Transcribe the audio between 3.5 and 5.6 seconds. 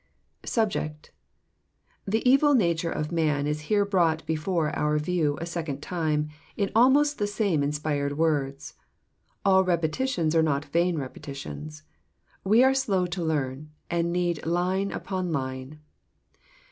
here brought before our view a